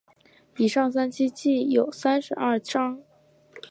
[0.57, 2.99] 以上三期计有三十二章。